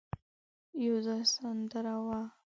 يو 0.83 0.95
ځای 1.05 1.21
سندره 1.33 1.95
وه. 2.05 2.19